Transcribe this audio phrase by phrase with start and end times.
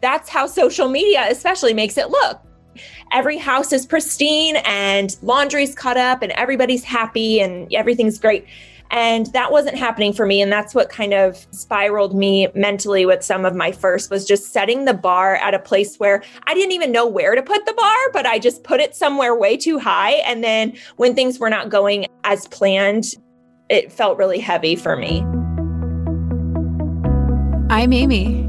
[0.00, 2.40] that's how social media especially makes it look.
[3.12, 8.44] Every house is pristine and laundry's cut up and everybody's happy and everything's great.
[8.90, 10.40] And that wasn't happening for me.
[10.40, 14.52] And that's what kind of spiraled me mentally with some of my first was just
[14.52, 17.72] setting the bar at a place where I didn't even know where to put the
[17.72, 20.12] bar, but I just put it somewhere way too high.
[20.26, 23.06] And then when things were not going as planned,
[23.68, 25.24] it felt really heavy for me.
[27.68, 28.48] I'm Amy.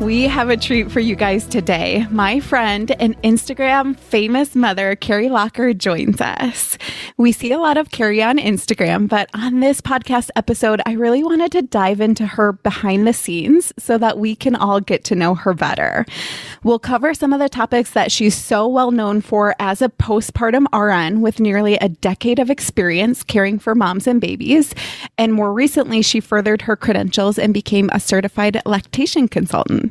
[0.00, 2.06] We have a treat for you guys today.
[2.10, 6.78] My friend and Instagram famous mother, Carrie Locker, joins us.
[7.18, 11.22] We see a lot of Carrie on Instagram, but on this podcast episode, I really
[11.22, 15.14] wanted to dive into her behind the scenes so that we can all get to
[15.14, 16.06] know her better.
[16.64, 20.64] We'll cover some of the topics that she's so well known for as a postpartum
[20.72, 24.74] RN with nearly a decade of experience caring for moms and babies.
[25.18, 29.89] And more recently, she furthered her credentials and became a certified lactation consultant.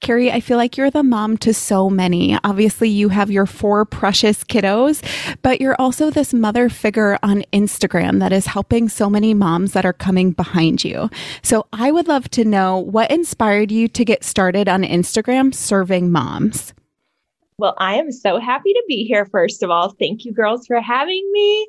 [0.00, 2.38] Carrie, I feel like you're the mom to so many.
[2.44, 5.02] Obviously, you have your four precious kiddos,
[5.42, 9.84] but you're also this mother figure on Instagram that is helping so many moms that
[9.84, 11.10] are coming behind you.
[11.42, 16.10] So I would love to know what inspired you to get started on Instagram serving
[16.10, 16.72] moms.
[17.58, 19.90] Well, I am so happy to be here, first of all.
[19.98, 21.68] Thank you, girls, for having me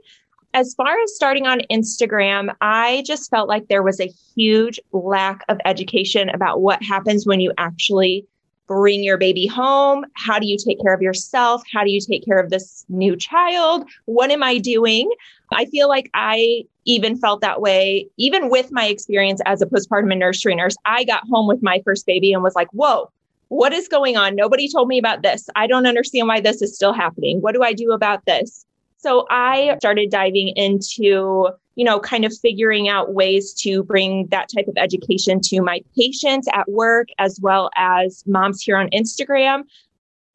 [0.54, 5.44] as far as starting on Instagram, I just felt like there was a huge lack
[5.50, 8.26] of education about what happens when you actually
[8.68, 10.06] bring your baby home.
[10.16, 11.62] How do you take care of yourself?
[11.72, 13.86] How do you take care of this new child?
[14.06, 15.10] What am I doing?
[15.54, 20.12] I feel like I even felt that way, even with my experience as a postpartum
[20.12, 20.76] and nursery nurse.
[20.86, 23.12] I got home with my first baby and was like, whoa,
[23.50, 24.36] what is going on?
[24.36, 25.48] Nobody told me about this.
[25.56, 27.42] I don't understand why this is still happening.
[27.42, 28.66] What do I do about this?
[29.02, 34.48] So I started diving into, you know, kind of figuring out ways to bring that
[34.56, 39.64] type of education to my patients at work as well as moms here on Instagram.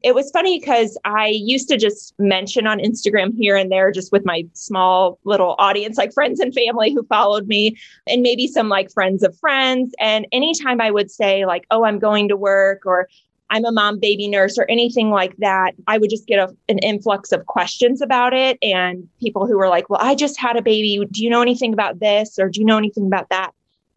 [0.03, 4.11] It was funny because I used to just mention on Instagram here and there, just
[4.11, 8.69] with my small little audience, like friends and family who followed me, and maybe some
[8.69, 9.95] like friends of friends.
[9.99, 13.07] And anytime I would say, like, oh, I'm going to work, or
[13.49, 16.79] I'm a mom baby nurse or anything like that, I would just get a, an
[16.79, 20.61] influx of questions about it and people who were like, well, I just had a
[20.61, 21.05] baby.
[21.11, 22.37] Do you know anything about this?
[22.37, 23.51] Or do you know anything about that?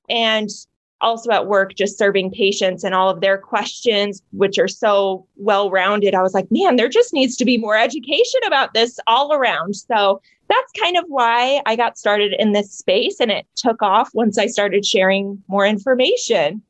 [0.08, 0.48] And
[1.00, 5.70] also at work, just serving patients and all of their questions, which are so well
[5.70, 6.14] rounded.
[6.14, 9.76] I was like, man, there just needs to be more education about this all around.
[9.76, 14.10] So that's kind of why I got started in this space and it took off
[14.14, 16.62] once I started sharing more information.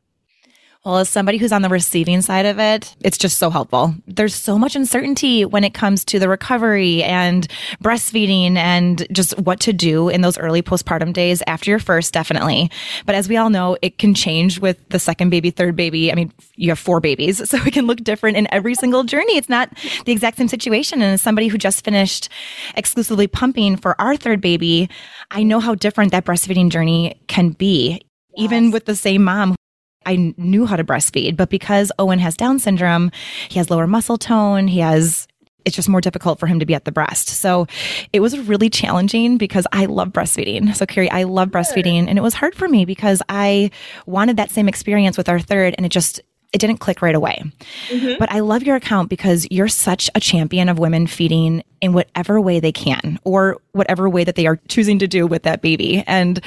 [0.85, 3.95] Well, as somebody who's on the receiving side of it, it's just so helpful.
[4.07, 7.47] There's so much uncertainty when it comes to the recovery and
[7.85, 12.71] breastfeeding and just what to do in those early postpartum days after your first, definitely.
[13.05, 16.11] But as we all know, it can change with the second baby, third baby.
[16.11, 19.37] I mean, you have four babies, so it can look different in every single journey.
[19.37, 19.69] It's not
[20.07, 21.03] the exact same situation.
[21.03, 22.31] And as somebody who just finished
[22.75, 24.89] exclusively pumping for our third baby,
[25.31, 28.01] I know how different that breastfeeding journey can be.
[28.35, 28.45] Yes.
[28.45, 29.57] Even with the same mom
[30.07, 33.11] I knew how to breastfeed, but because Owen has Down syndrome,
[33.49, 35.27] he has lower muscle tone, he has
[35.65, 37.29] it's just more difficult for him to be at the breast.
[37.29, 37.67] So
[38.15, 40.75] it was really challenging because I love breastfeeding.
[40.75, 43.71] So Carrie, I love breastfeeding and it was hard for me because I
[44.07, 46.21] wanted that same experience with our third and it just
[46.53, 47.45] it didn't click right away.
[47.89, 48.19] Mm-hmm.
[48.19, 52.41] But I love your account because you're such a champion of women feeding in whatever
[52.41, 56.03] way they can or whatever way that they are choosing to do with that baby.
[56.09, 56.41] And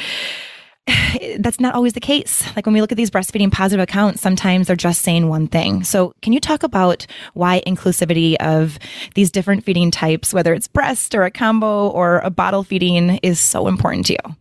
[1.39, 2.43] that's not always the case.
[2.55, 5.83] Like when we look at these breastfeeding positive accounts, sometimes they're just saying one thing.
[5.83, 8.79] So, can you talk about why inclusivity of
[9.15, 13.39] these different feeding types, whether it's breast or a combo or a bottle feeding, is
[13.39, 14.35] so important to you?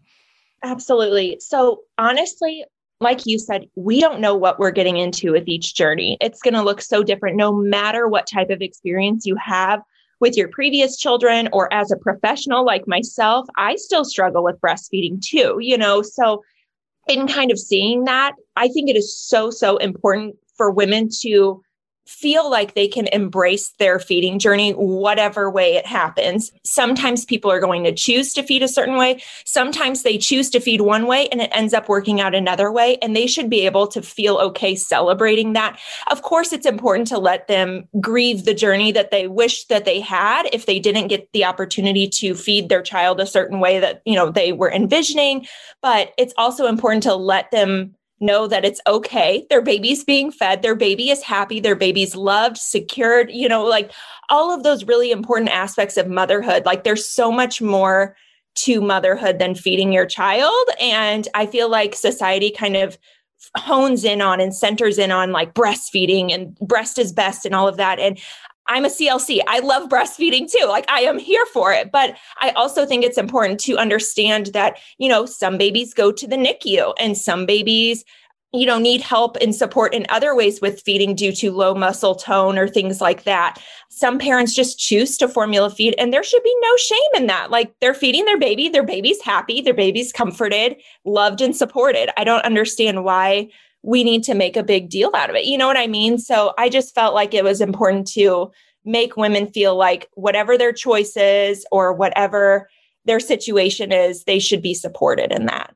[0.65, 1.39] Absolutely.
[1.41, 2.65] So, honestly,
[3.01, 6.17] like you said, we don't know what we're getting into with each journey.
[6.21, 9.83] It's going to look so different no matter what type of experience you have
[10.23, 15.21] with your previous children or as a professional like myself, I still struggle with breastfeeding
[15.21, 16.01] too, you know?
[16.01, 16.45] So,
[17.09, 21.61] in kind of seeing that, I think it is so, so important for women to
[22.07, 26.51] feel like they can embrace their feeding journey, whatever way it happens.
[26.65, 29.23] Sometimes people are going to choose to feed a certain way.
[29.45, 32.99] Sometimes they choose to feed one way and it ends up working out another way.
[33.03, 35.79] And they should be able to feel okay celebrating that.
[36.11, 40.01] Of course, it's important to let them grieve the journey that they wish that they
[40.01, 44.03] had if they didn't get the opportunity to feed their child a certain way that,
[44.05, 45.47] you know, they were envisioning.
[45.81, 49.47] But it's also important to let them know that it's okay.
[49.51, 53.93] Their baby's being fed, their baby is happy, their baby's loved, secured, you know, like
[54.31, 56.65] all of those really important aspects of motherhood.
[56.65, 58.17] Like there's so much more
[58.55, 60.69] to motherhood than feeding your child.
[60.81, 62.99] And I feel like society kind of
[63.57, 67.67] hones in on and centers in on like breastfeeding and breast is best and all
[67.67, 67.99] of that.
[67.99, 68.19] And
[68.69, 69.41] I'm a CLC.
[69.47, 70.67] I love breastfeeding too.
[70.67, 71.91] Like I am here for it.
[71.91, 76.27] But I also think it's important to understand that, you know, some babies go to
[76.27, 78.05] the NICU and some babies,
[78.53, 82.15] you know, need help and support in other ways with feeding due to low muscle
[82.15, 83.59] tone or things like that.
[83.89, 87.51] Some parents just choose to formula feed and there should be no shame in that.
[87.51, 92.11] Like they're feeding their baby, their baby's happy, their baby's comforted, loved and supported.
[92.19, 93.49] I don't understand why
[93.83, 95.45] we need to make a big deal out of it.
[95.45, 96.19] You know what I mean?
[96.19, 98.51] So I just felt like it was important to
[98.85, 102.69] make women feel like whatever their choice is or whatever
[103.05, 105.75] their situation is, they should be supported in that.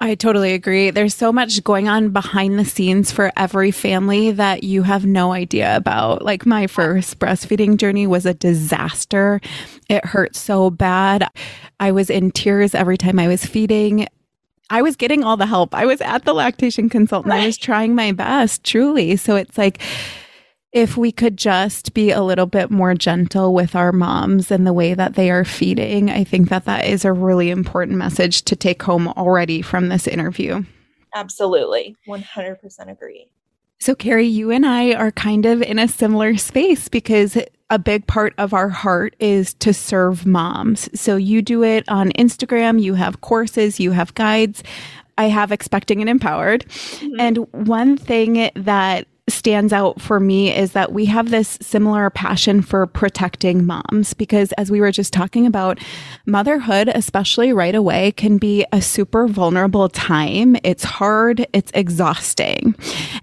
[0.00, 0.90] I totally agree.
[0.90, 5.32] There's so much going on behind the scenes for every family that you have no
[5.32, 6.24] idea about.
[6.24, 9.40] Like my first breastfeeding journey was a disaster.
[9.88, 11.28] It hurt so bad.
[11.80, 14.06] I was in tears every time I was feeding.
[14.70, 15.74] I was getting all the help.
[15.74, 17.32] I was at the lactation consultant.
[17.32, 17.42] Right.
[17.42, 19.16] I was trying my best, truly.
[19.16, 19.80] So it's like,
[20.72, 24.72] if we could just be a little bit more gentle with our moms and the
[24.72, 28.56] way that they are feeding, I think that that is a really important message to
[28.56, 30.64] take home already from this interview.
[31.14, 31.96] Absolutely.
[32.06, 32.58] 100%
[32.90, 33.30] agree.
[33.80, 37.38] So, Carrie, you and I are kind of in a similar space because
[37.70, 40.88] a big part of our heart is to serve moms.
[40.98, 44.62] So you do it on Instagram, you have courses, you have guides.
[45.18, 46.64] I have Expecting and Empowered.
[46.68, 47.20] Mm-hmm.
[47.20, 52.62] And one thing that stands out for me is that we have this similar passion
[52.62, 55.78] for protecting moms because as we were just talking about
[56.26, 60.56] motherhood especially right away can be a super vulnerable time.
[60.64, 61.46] It's hard.
[61.52, 62.74] It's exhausting.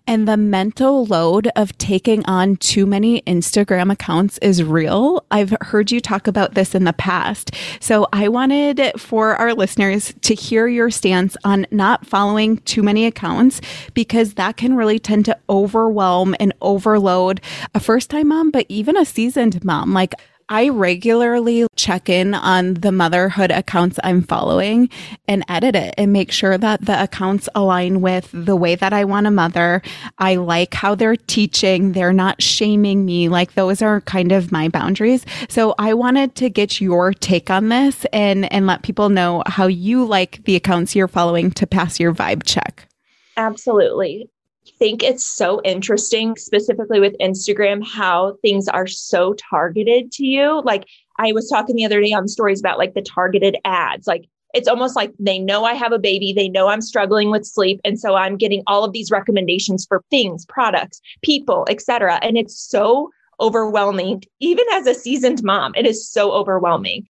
[0.08, 5.26] And the mental load of taking on too many Instagram accounts is real.
[5.32, 7.52] I've heard you talk about this in the past.
[7.80, 13.06] So i wanted for our listeners to hear your stance on not following too many
[13.06, 13.62] accounts
[13.94, 17.42] because that can really tend to over overwhelm and overload
[17.74, 19.94] a first time mom, but even a seasoned mom.
[19.94, 20.14] Like,
[20.48, 24.90] I regularly check in on the motherhood accounts I'm following
[25.28, 29.06] and edit it and make sure that the accounts align with the way that I
[29.06, 29.82] want to mother.
[30.20, 31.94] I like how they're teaching.
[31.94, 33.28] They're not shaming me.
[33.28, 35.26] Like those are kind of my boundaries.
[35.50, 39.66] So I wanted to get your take on this and, and let people know how
[39.66, 42.88] you like the accounts you're following to pass your vibe check.
[43.36, 44.30] Absolutely
[44.78, 50.62] think it's so interesting, specifically with Instagram, how things are so targeted to you.
[50.64, 50.86] Like
[51.18, 54.08] I was talking the other day on stories about like the targeted ads.
[54.08, 57.46] Like it's almost like they know I have a baby, they know I'm struggling with
[57.46, 62.20] sleep, and so I'm getting all of these recommendations for things, products, people, etc.
[62.22, 64.24] And it's so overwhelming.
[64.40, 67.08] Even as a seasoned mom, it is so overwhelming.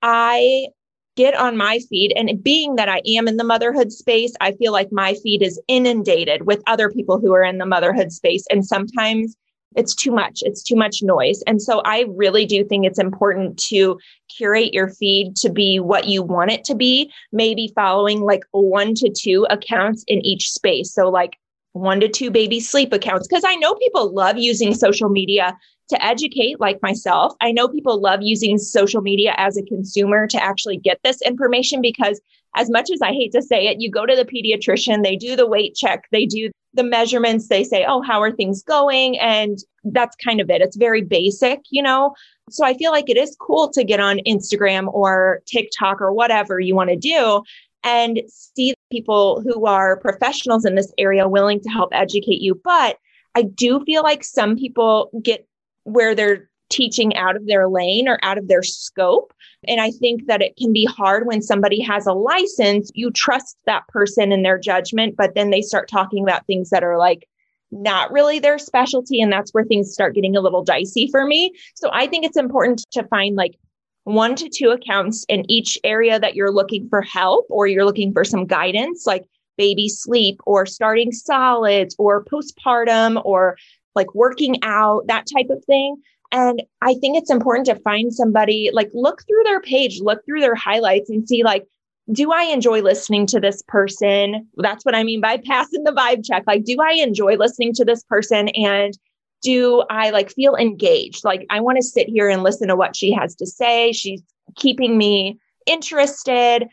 [0.00, 0.68] I
[1.16, 2.12] get on my feed.
[2.16, 5.60] And being that I am in the motherhood space, I feel like my feed is
[5.68, 8.44] inundated with other people who are in the motherhood space.
[8.50, 9.36] And sometimes
[9.76, 10.40] it's too much.
[10.42, 11.42] It's too much noise.
[11.46, 13.98] And so I really do think it's important to
[14.36, 18.94] curate your feed to be what you want it to be, maybe following like one
[18.96, 20.92] to two accounts in each space.
[20.92, 21.38] So, like
[21.72, 25.56] one to two baby sleep accounts, because I know people love using social media
[25.92, 27.34] to educate like myself.
[27.40, 31.80] I know people love using social media as a consumer to actually get this information
[31.80, 32.20] because
[32.56, 35.36] as much as I hate to say it, you go to the pediatrician, they do
[35.36, 39.58] the weight check, they do the measurements, they say, "Oh, how are things going?" and
[39.84, 40.62] that's kind of it.
[40.62, 42.14] It's very basic, you know.
[42.50, 46.60] So I feel like it is cool to get on Instagram or TikTok or whatever
[46.60, 47.42] you want to do
[47.84, 52.60] and see people who are professionals in this area willing to help educate you.
[52.62, 52.96] But
[53.34, 55.46] I do feel like some people get
[55.84, 59.32] where they're teaching out of their lane or out of their scope.
[59.68, 63.56] And I think that it can be hard when somebody has a license, you trust
[63.66, 67.28] that person and their judgment, but then they start talking about things that are like
[67.70, 69.20] not really their specialty.
[69.20, 71.52] And that's where things start getting a little dicey for me.
[71.74, 73.56] So I think it's important to find like
[74.04, 78.12] one to two accounts in each area that you're looking for help or you're looking
[78.12, 79.24] for some guidance, like
[79.56, 83.56] baby sleep or starting solids or postpartum or
[83.94, 85.96] like working out, that type of thing.
[86.32, 90.40] And I think it's important to find somebody like look through their page, look through
[90.40, 91.66] their highlights and see like,
[92.10, 94.48] do I enjoy listening to this person?
[94.56, 96.44] That's what I mean by passing the vibe check.
[96.46, 98.48] Like, do I enjoy listening to this person?
[98.50, 98.98] And
[99.42, 101.24] do I like feel engaged?
[101.24, 103.92] Like, I want to sit here and listen to what she has to say.
[103.92, 104.22] She's
[104.56, 106.66] keeping me interested.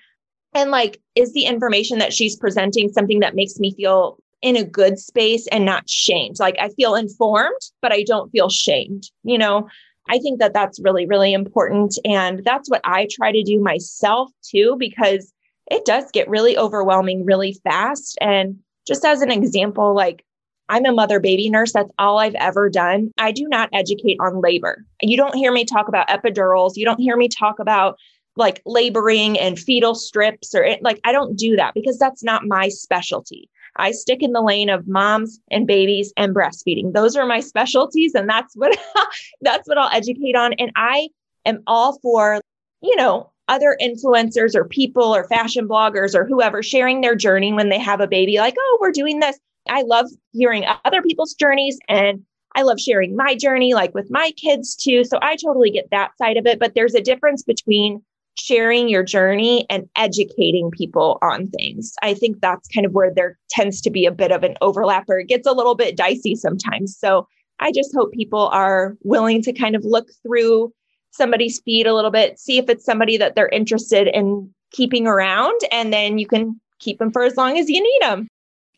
[0.53, 4.63] And like, is the information that she's presenting something that makes me feel in a
[4.63, 6.39] good space and not shamed?
[6.39, 9.09] Like, I feel informed, but I don't feel shamed.
[9.23, 9.67] You know,
[10.09, 11.97] I think that that's really, really important.
[12.05, 15.33] And that's what I try to do myself too, because
[15.69, 18.17] it does get really overwhelming really fast.
[18.21, 20.25] And just as an example, like,
[20.69, 21.73] I'm a mother baby nurse.
[21.73, 23.11] That's all I've ever done.
[23.17, 24.85] I do not educate on labor.
[25.01, 26.75] You don't hear me talk about epidurals.
[26.75, 27.97] You don't hear me talk about
[28.35, 32.69] like laboring and fetal strips or like I don't do that because that's not my
[32.69, 33.49] specialty.
[33.79, 36.93] I stick in the lane of moms and babies and breastfeeding.
[36.93, 38.77] Those are my specialties and that's what
[39.41, 41.09] that's what I'll educate on and I
[41.45, 42.41] am all for,
[42.81, 47.69] you know, other influencers or people or fashion bloggers or whoever sharing their journey when
[47.69, 51.79] they have a baby like, "Oh, we're doing this." I love hearing other people's journeys
[51.87, 52.23] and
[52.55, 55.03] I love sharing my journey like with my kids too.
[55.03, 58.01] So I totally get that side of it, but there's a difference between
[58.39, 61.93] sharing your journey and educating people on things.
[62.01, 65.05] I think that's kind of where there tends to be a bit of an overlap
[65.09, 66.97] or it gets a little bit dicey sometimes.
[66.97, 67.27] So
[67.59, 70.71] I just hope people are willing to kind of look through
[71.11, 75.59] somebody's feed a little bit, see if it's somebody that they're interested in keeping around,
[75.71, 78.27] and then you can keep them for as long as you need them.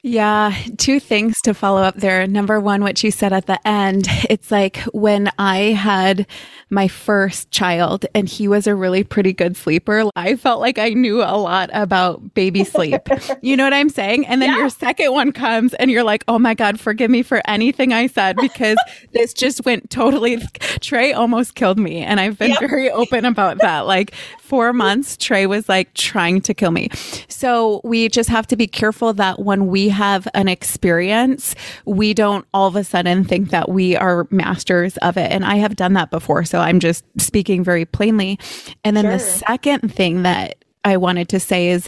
[0.04, 2.26] Yeah, two things to follow up there.
[2.26, 6.26] Number one, what you said at the end, it's like when I had
[6.72, 10.90] my first child and he was a really pretty good sleeper, I felt like I
[10.90, 13.02] knew a lot about baby sleep.
[13.42, 14.26] you know what I'm saying?
[14.26, 14.58] And then yeah.
[14.58, 18.08] your second one comes and you're like, oh my God, forgive me for anything I
[18.08, 18.78] said because
[19.14, 20.40] this just went totally,
[20.80, 21.98] Trey almost killed me.
[21.98, 22.60] And I've been yep.
[22.62, 23.82] very open about that.
[23.82, 24.14] Like
[24.52, 26.90] four months, Trey was like trying to kill me.
[27.30, 31.56] So we just have to be careful that when we have an experience,
[31.86, 35.32] we don't all of a sudden think that we are masters of it.
[35.32, 36.44] And I have done that before.
[36.44, 38.38] So I'm just speaking very plainly.
[38.84, 39.14] And then sure.
[39.14, 41.88] the second thing that I wanted to say is,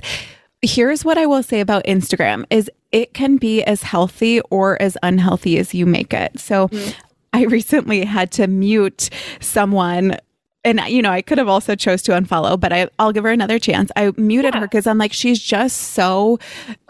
[0.62, 4.98] here's what I will say about Instagram is it can be as healthy or as
[5.04, 6.40] unhealthy as you make it.
[6.40, 6.92] So mm-hmm.
[7.34, 9.10] I recently had to mute
[9.42, 10.18] someone
[10.64, 13.32] and you know, I could have also chose to unfollow, but I, will give her
[13.32, 13.92] another chance.
[13.96, 14.62] I muted yeah.
[14.62, 16.40] her because I'm like, she's just so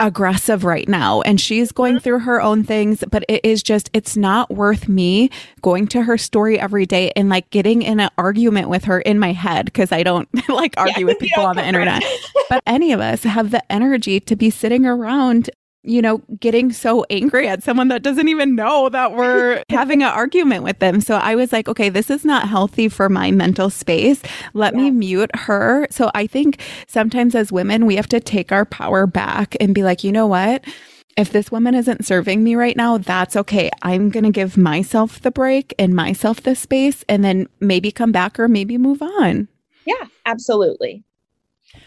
[0.00, 2.02] aggressive right now, and she's going mm-hmm.
[2.02, 3.04] through her own things.
[3.10, 5.30] But it is just, it's not worth me
[5.62, 9.18] going to her story every day and like getting in an argument with her in
[9.18, 11.04] my head because I don't like argue yeah.
[11.06, 12.02] with people on the internet.
[12.48, 15.50] but any of us have the energy to be sitting around
[15.84, 20.08] you know, getting so angry at someone that doesn't even know that we're having an
[20.08, 21.00] argument with them.
[21.00, 24.22] So I was like, okay, this is not healthy for my mental space.
[24.54, 24.80] Let yeah.
[24.80, 25.86] me mute her.
[25.90, 29.82] So I think sometimes as women, we have to take our power back and be
[29.82, 30.64] like, you know what?
[31.16, 33.70] If this woman isn't serving me right now, that's okay.
[33.82, 38.10] I'm going to give myself the break and myself the space and then maybe come
[38.10, 39.46] back or maybe move on.
[39.86, 41.04] Yeah, absolutely.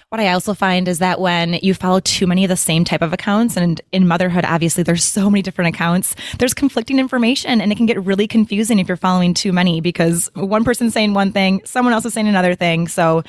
[0.10, 3.02] What I also find is that when you follow too many of the same type
[3.02, 7.74] of accounts, and in motherhood, obviously there's so many different accounts, there's conflicting information and
[7.74, 11.34] it can get really confusing if you're following too many because one person's saying one
[11.34, 12.88] thing, someone else is saying another thing.
[12.88, 13.22] So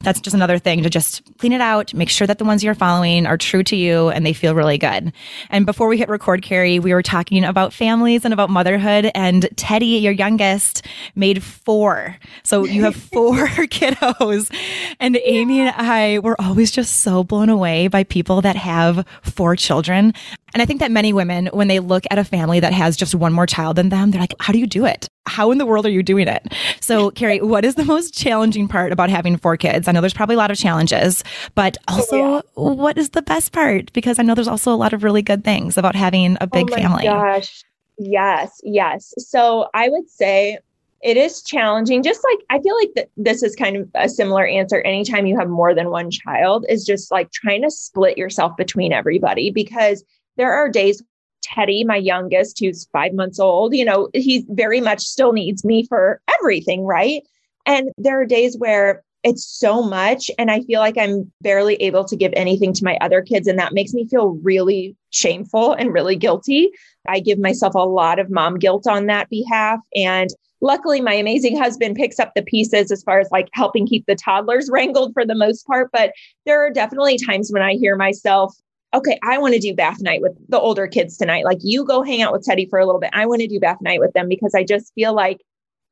[0.00, 2.74] that's just another thing to just clean it out, make sure that the ones you're
[2.74, 5.12] following are true to you and they feel really good.
[5.50, 9.50] And before we hit record, Carrie, we were talking about families and about motherhood and
[9.56, 12.16] Teddy, your youngest, made four.
[12.42, 14.50] So you have four kiddos
[14.98, 19.56] and Amy and I were always just so blown away by people that have four
[19.56, 20.14] children.
[20.54, 23.14] And I think that many women, when they look at a family that has just
[23.14, 25.08] one more child than them, they're like, how do you do it?
[25.26, 26.52] How in the world are you doing it?
[26.80, 29.88] So, Carrie, what is the most challenging part about having four kids?
[29.88, 31.24] I know there's probably a lot of challenges,
[31.54, 32.74] but oh, also, oh, yeah.
[32.74, 33.92] what is the best part?
[33.92, 36.46] Because I know there's also a lot of really good things about having a oh
[36.46, 37.04] big oh family.
[37.04, 37.64] Gosh.
[37.98, 39.12] Yes, yes.
[39.18, 40.58] So, I would say
[41.02, 42.02] it is challenging.
[42.02, 44.80] Just like i feel like that this is kind of a similar answer.
[44.82, 48.92] Anytime you have more than one child is just like trying to split yourself between
[48.92, 50.04] everybody because
[50.36, 51.02] there are days
[51.42, 55.84] teddy my youngest who's five months old you know he very much still needs me
[55.88, 57.22] for everything right?
[57.66, 62.04] And there are days where it's so much and i feel like i'm barely able
[62.04, 65.92] to give anything to my other kids and that makes me feel really shameful and
[65.92, 66.70] really guilty.
[67.06, 70.30] I give myself a lot of mom guilt on that behalf and
[70.62, 74.14] luckily my amazing husband picks up the pieces as far as like helping keep the
[74.14, 76.12] toddlers wrangled for the most part but
[76.46, 78.54] there are definitely times when i hear myself
[78.94, 81.44] okay, I want to do bath night with the older kids tonight.
[81.44, 83.10] Like you go hang out with Teddy for a little bit.
[83.12, 85.40] I want to do bath night with them because I just feel like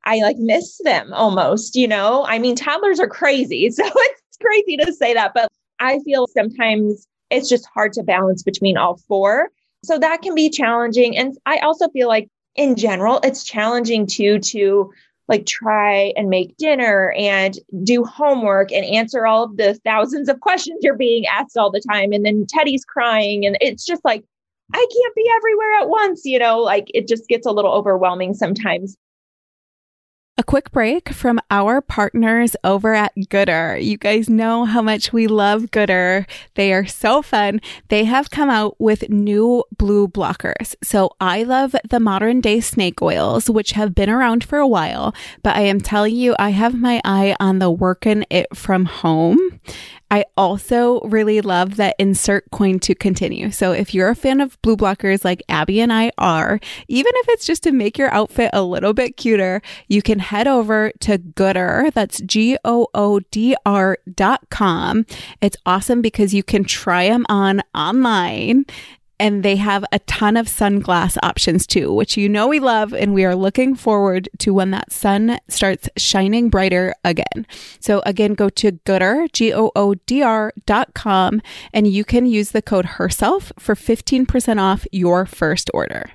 [0.05, 2.25] I like miss them almost, you know?
[2.27, 3.69] I mean, toddlers are crazy.
[3.75, 8.43] So it's crazy to say that, but I feel sometimes it's just hard to balance
[8.43, 9.49] between all four.
[9.83, 11.17] So that can be challenging.
[11.17, 14.91] And I also feel like in general, it's challenging too to
[15.27, 20.41] like try and make dinner and do homework and answer all of the thousands of
[20.41, 22.11] questions you're being asked all the time.
[22.11, 23.45] And then Teddy's crying.
[23.45, 24.25] And it's just like,
[24.73, 28.33] I can't be everywhere at once, you know, like it just gets a little overwhelming
[28.33, 28.97] sometimes.
[30.41, 33.79] A quick break from our partners over at Goodr.
[33.79, 36.25] You guys know how much we love Goodr.
[36.55, 37.61] They are so fun.
[37.89, 40.73] They have come out with new blue blockers.
[40.83, 45.13] So I love the modern day snake oils, which have been around for a while,
[45.43, 49.59] but I am telling you, I have my eye on the working it from home.
[50.11, 53.49] I also really love that insert coin to continue.
[53.49, 57.29] So if you're a fan of blue blockers like Abby and I are, even if
[57.29, 61.17] it's just to make your outfit a little bit cuter, you can head over to
[61.17, 61.93] Goodr.
[61.93, 65.05] That's G O O D R dot com.
[65.41, 68.65] It's awesome because you can try them on online
[69.19, 72.93] and they have a ton of sunglass options too, which you know we love.
[72.93, 77.45] And we are looking forward to when that sun starts shining brighter again.
[77.81, 81.41] So again, go to Goodr, G O O D R dot com,
[81.73, 86.11] and you can use the code herself for 15% off your first order.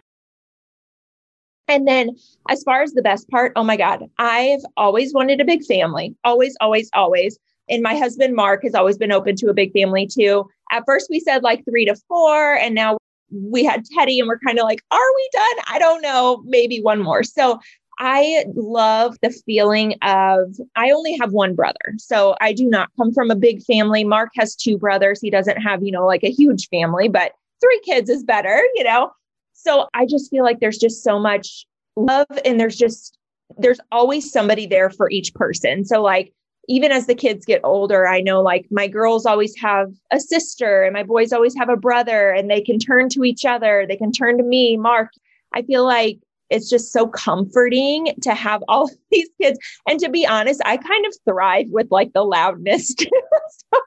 [1.68, 2.16] And then,
[2.48, 6.14] as far as the best part, oh my God, I've always wanted a big family.
[6.24, 7.38] Always, always, always.
[7.68, 10.48] And my husband, Mark, has always been open to a big family too.
[10.70, 12.98] At first, we said like three to four, and now
[13.30, 15.64] we had Teddy, and we're kind of like, are we done?
[15.68, 17.24] I don't know, maybe one more.
[17.24, 17.58] So
[17.98, 21.94] I love the feeling of I only have one brother.
[21.96, 24.04] So I do not come from a big family.
[24.04, 25.20] Mark has two brothers.
[25.20, 28.84] He doesn't have, you know, like a huge family, but three kids is better, you
[28.84, 29.10] know.
[29.56, 33.18] So I just feel like there's just so much love and there's just
[33.58, 35.84] there's always somebody there for each person.
[35.84, 36.32] So like
[36.68, 40.82] even as the kids get older, I know like my girls always have a sister
[40.82, 43.86] and my boys always have a brother and they can turn to each other.
[43.88, 45.10] They can turn to me, Mark.
[45.54, 46.18] I feel like
[46.50, 49.58] it's just so comforting to have all these kids.
[49.88, 53.80] And to be honest, I kind of thrive with like the loudness so,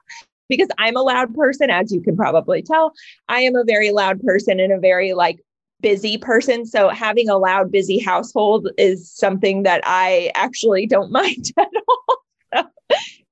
[0.48, 2.92] because I'm a loud person, as you can probably tell.
[3.28, 5.38] I am a very loud person and a very like
[5.80, 6.66] busy person.
[6.66, 12.66] So having a loud, busy household is something that I actually don't mind at all.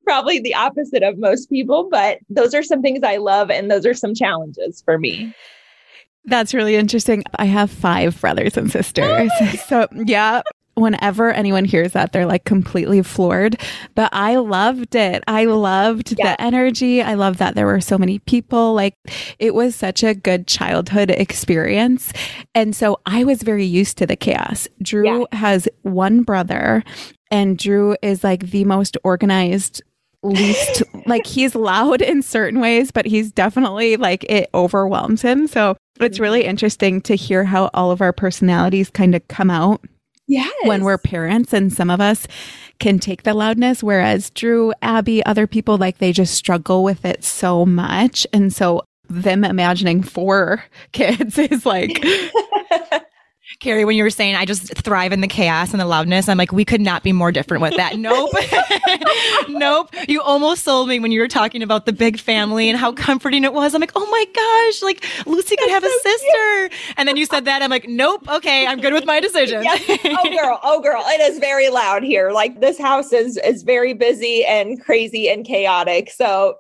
[0.04, 3.84] probably the opposite of most people, but those are some things I love and those
[3.84, 5.34] are some challenges for me.
[6.24, 7.24] That's really interesting.
[7.36, 9.30] I have five brothers and sisters.
[9.66, 10.42] so, yeah,
[10.80, 13.60] whenever anyone hears that, they're like completely floored.
[13.94, 15.24] But I loved it.
[15.26, 16.32] I loved yeah.
[16.32, 17.02] the energy.
[17.02, 18.74] I love that there were so many people.
[18.74, 18.94] Like
[19.38, 22.12] it was such a good childhood experience.
[22.54, 24.68] And so I was very used to the chaos.
[24.82, 25.38] Drew yeah.
[25.38, 26.84] has one brother
[27.30, 29.82] and Drew is like the most organized
[30.22, 35.76] least like he's loud in certain ways but he's definitely like it overwhelms him so
[36.00, 36.50] it's really mm-hmm.
[36.50, 39.80] interesting to hear how all of our personalities kind of come out
[40.28, 40.52] yes.
[40.64, 42.28] when we're parents and some of us
[42.78, 47.24] can take the loudness whereas drew abby other people like they just struggle with it
[47.24, 50.62] so much and so them imagining four
[50.92, 52.04] kids is like
[53.60, 56.38] Carrie, when you were saying I just thrive in the chaos and the loudness, I'm
[56.38, 57.96] like, we could not be more different with that.
[57.98, 58.30] nope.
[59.48, 59.92] nope.
[60.06, 63.42] You almost sold me when you were talking about the big family and how comforting
[63.42, 63.74] it was.
[63.74, 66.68] I'm like, oh my gosh, like Lucy could have so a sister.
[66.68, 66.94] Cute.
[66.98, 67.60] And then you said that.
[67.60, 68.28] I'm like, nope.
[68.28, 68.64] Okay.
[68.64, 69.64] I'm good with my decision.
[69.64, 69.82] yes.
[70.04, 70.60] Oh girl.
[70.62, 71.02] Oh girl.
[71.06, 72.30] It is very loud here.
[72.30, 76.10] Like this house is, is very busy and crazy and chaotic.
[76.10, 76.58] So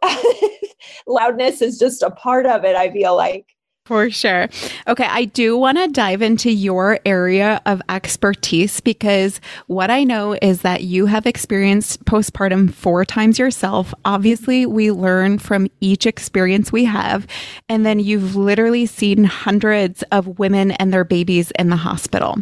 [1.06, 2.74] loudness is just a part of it.
[2.74, 3.46] I feel like.
[3.88, 4.50] For sure.
[4.86, 10.36] Okay, I do want to dive into your area of expertise because what I know
[10.42, 13.94] is that you have experienced postpartum four times yourself.
[14.04, 17.26] Obviously, we learn from each experience we have.
[17.70, 22.36] And then you've literally seen hundreds of women and their babies in the hospital.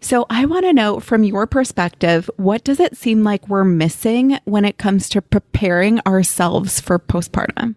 [0.00, 4.38] So I want to know from your perspective, what does it seem like we're missing
[4.44, 7.74] when it comes to preparing ourselves for postpartum?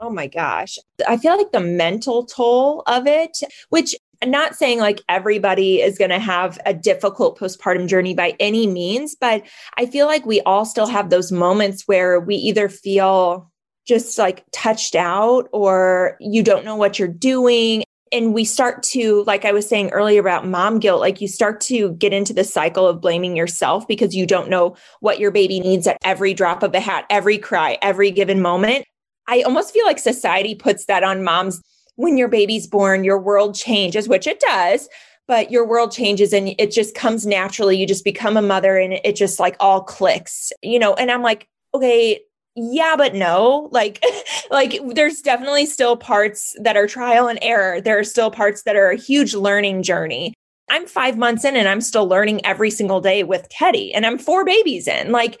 [0.00, 0.78] Oh my gosh.
[1.08, 3.38] I feel like the mental toll of it,
[3.70, 8.34] which I'm not saying like everybody is going to have a difficult postpartum journey by
[8.40, 9.42] any means, but
[9.76, 13.50] I feel like we all still have those moments where we either feel
[13.86, 17.84] just like touched out or you don't know what you're doing.
[18.12, 21.60] And we start to, like I was saying earlier about mom guilt, like you start
[21.62, 25.60] to get into the cycle of blaming yourself because you don't know what your baby
[25.60, 28.86] needs at every drop of a hat, every cry, every given moment.
[29.28, 31.60] I almost feel like society puts that on moms.
[31.96, 34.88] When your baby's born, your world changes, which it does,
[35.28, 37.76] but your world changes and it just comes naturally.
[37.78, 40.94] You just become a mother and it just like all clicks, you know?
[40.94, 42.20] And I'm like, okay,
[42.56, 43.68] yeah but no.
[43.72, 44.02] Like
[44.50, 47.80] like there's definitely still parts that are trial and error.
[47.80, 50.34] There are still parts that are a huge learning journey.
[50.70, 54.18] I'm five months in and i'm still learning every single day with teddy and i'm
[54.18, 55.12] four babies in.
[55.12, 55.40] Like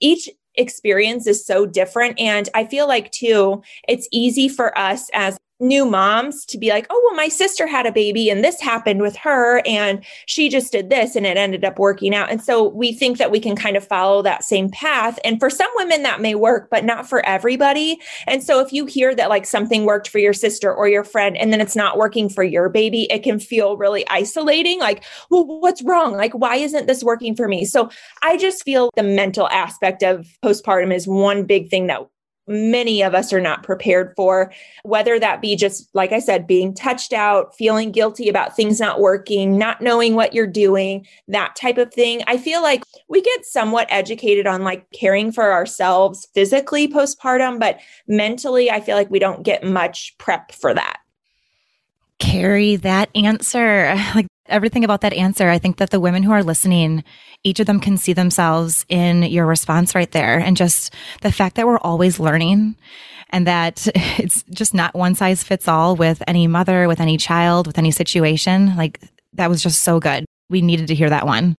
[0.00, 0.28] each
[0.60, 2.18] experience is so different.
[2.20, 6.86] And i feel like too it's easy for us as new moms to be like,
[6.90, 10.72] oh, well, my sister had a baby and this happened with her and she just
[10.72, 12.30] did this and it ended up working out.
[12.30, 15.18] And so we think that we can kind of follow that same path.
[15.24, 17.98] And for some women, that may work, but not for everybody.
[18.26, 21.36] And so if you hear that like something worked for your sister or your friend
[21.36, 24.80] and then it's not working for your baby, it can feel really isolating.
[24.80, 26.16] Like, well, what's wrong?
[26.16, 27.64] Like, why isn't this working for me?
[27.64, 27.90] So
[28.22, 32.06] I just feel the mental aspect of postpartum is one big thing that
[32.50, 36.74] many of us are not prepared for, whether that be just, like I said, being
[36.74, 41.78] touched out, feeling guilty about things not working, not knowing what you're doing, that type
[41.78, 42.22] of thing.
[42.26, 47.78] I feel like we get somewhat educated on like caring for ourselves physically postpartum, but
[48.08, 50.98] mentally, I feel like we don't get much prep for that.
[52.18, 53.96] Carrie that answer.
[54.14, 55.48] Like everything about that answer.
[55.48, 57.04] I think that the women who are listening,
[57.44, 60.38] each of them can see themselves in your response right there.
[60.38, 62.76] And just the fact that we're always learning
[63.30, 63.86] and that
[64.18, 67.90] it's just not one size fits all with any mother, with any child, with any
[67.90, 68.76] situation.
[68.76, 69.00] Like
[69.34, 70.24] that was just so good.
[70.48, 71.56] We needed to hear that one.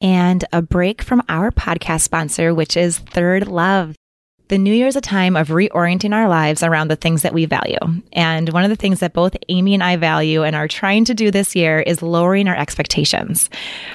[0.00, 3.94] And a break from our podcast sponsor, which is Third Love.
[4.50, 7.44] The new year is a time of reorienting our lives around the things that we
[7.44, 7.78] value.
[8.12, 11.14] And one of the things that both Amy and I value and are trying to
[11.14, 13.48] do this year is lowering our expectations.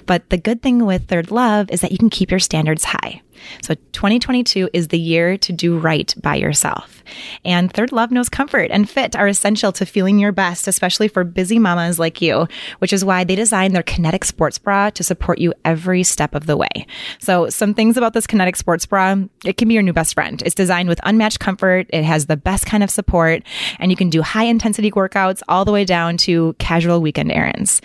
[0.06, 3.22] But the good thing with Third Love is that you can keep your standards high.
[3.62, 7.04] So 2022 is the year to do right by yourself.
[7.44, 11.24] And Third Love knows comfort and fit are essential to feeling your best, especially for
[11.24, 12.48] busy mamas like you,
[12.80, 16.46] which is why they designed their Kinetic Sports Bra to support you every step of
[16.46, 16.88] the way.
[17.20, 20.42] So some things about this Kinetic Sports Bra, it can be your new best friend.
[20.46, 21.88] It's designed with unmatched comfort.
[21.90, 23.44] It has the best kind of support
[23.80, 27.82] and you can do high intensity workouts all the way down to casual weekend errands.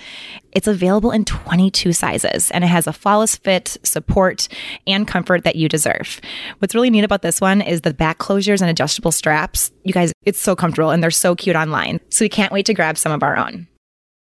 [0.53, 4.49] It's available in 22 sizes and it has a flawless fit, support,
[4.87, 6.21] and comfort that you deserve.
[6.59, 9.71] What's really neat about this one is the back closures and adjustable straps.
[9.85, 12.01] You guys, it's so comfortable and they're so cute online.
[12.11, 13.69] So we can't wait to grab some of our own.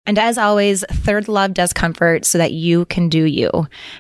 [0.05, 3.49] And as always, Third Love does comfort so that you can do you.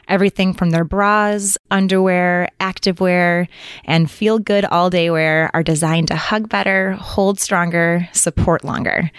[0.09, 3.47] Everything from their bras, underwear, activewear,
[3.85, 9.11] and feel good all day wear are designed to hug better, hold stronger, support longer.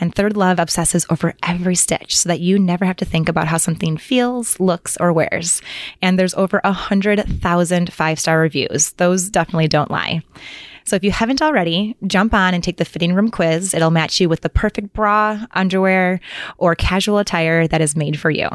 [0.00, 3.46] And Third Love obsesses over every stitch so that you never have to think about
[3.46, 5.60] how something feels, looks, or wears.
[6.00, 8.92] And there's over a hundred thousand five star reviews.
[8.92, 10.22] Those definitely don't lie.
[10.84, 13.74] So if you haven't already, jump on and take the fitting room quiz.
[13.74, 16.20] It'll match you with the perfect bra, underwear,
[16.56, 18.48] or casual attire that is made for you.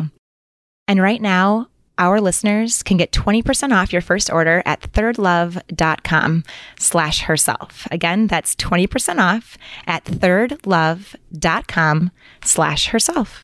[0.87, 6.43] And right now, our listeners can get 20% off your first order at thirdlove.com
[6.79, 7.87] slash herself.
[7.91, 12.11] Again, that's 20% off at thirdlove.com
[12.43, 13.41] slash herself.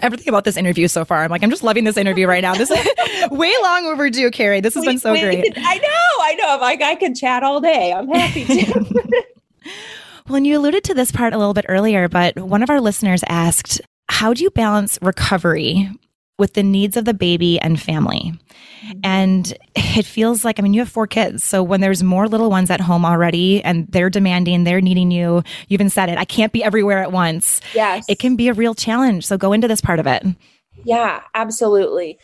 [0.00, 2.54] Everything about this interview so far, I'm like, I'm just loving this interview right now.
[2.54, 2.86] This is
[3.30, 4.60] way long overdue, Carrie.
[4.60, 5.54] This has been so great.
[5.56, 6.58] I know, I know.
[6.60, 7.94] Like I can chat all day.
[7.94, 9.24] I'm happy to.
[10.28, 12.78] well, and you alluded to this part a little bit earlier, but one of our
[12.80, 15.88] listeners asked, how do you balance recovery
[16.38, 18.32] with the needs of the baby and family.
[18.84, 19.00] Mm-hmm.
[19.04, 21.44] And it feels like, I mean, you have four kids.
[21.44, 25.42] So when there's more little ones at home already and they're demanding, they're needing you,
[25.68, 27.60] You've even said it, I can't be everywhere at once.
[27.74, 28.04] Yes.
[28.08, 29.26] It can be a real challenge.
[29.26, 30.24] So go into this part of it.
[30.84, 32.18] Yeah, absolutely.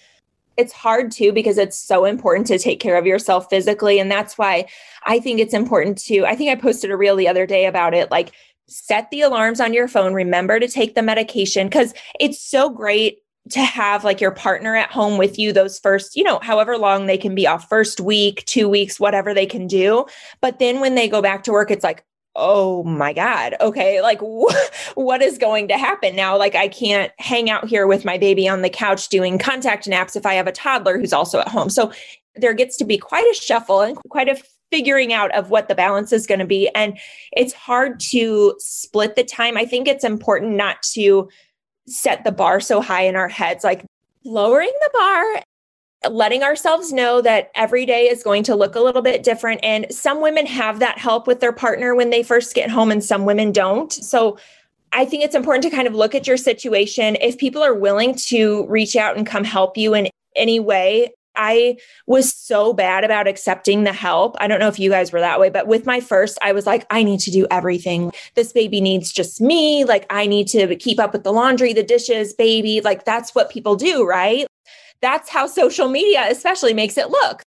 [0.56, 3.98] It's hard too because it's so important to take care of yourself physically.
[3.98, 4.66] And that's why
[5.04, 7.94] I think it's important to, I think I posted a reel the other day about
[7.94, 8.10] it.
[8.10, 8.32] Like,
[8.68, 10.14] set the alarms on your phone.
[10.14, 14.90] Remember to take the medication because it's so great to have like your partner at
[14.90, 18.44] home with you those first, you know, however long they can be off first week,
[18.46, 20.06] two weeks, whatever they can do.
[20.40, 22.04] But then when they go back to work, it's like,
[22.36, 26.36] oh my God, okay, like wh- what is going to happen now?
[26.38, 30.16] Like, I can't hang out here with my baby on the couch doing contact naps
[30.16, 31.68] if I have a toddler who's also at home.
[31.68, 31.92] So
[32.36, 35.74] there gets to be quite a shuffle and quite a figuring out of what the
[35.74, 36.68] balance is going to be.
[36.74, 36.98] And
[37.32, 39.58] it's hard to split the time.
[39.58, 41.28] I think it's important not to
[41.86, 43.84] set the bar so high in our heads, like
[44.24, 45.42] lowering the bar,
[46.10, 49.60] letting ourselves know that every day is going to look a little bit different.
[49.62, 53.04] And some women have that help with their partner when they first get home, and
[53.04, 53.92] some women don't.
[53.92, 54.38] So
[54.92, 57.16] I think it's important to kind of look at your situation.
[57.20, 61.76] If people are willing to reach out and come help you in any way, I
[62.06, 64.36] was so bad about accepting the help.
[64.38, 66.66] I don't know if you guys were that way, but with my first, I was
[66.66, 68.12] like, I need to do everything.
[68.34, 69.84] This baby needs just me.
[69.84, 72.80] Like, I need to keep up with the laundry, the dishes, baby.
[72.80, 74.46] Like, that's what people do, right?
[75.00, 77.42] That's how social media, especially, makes it look.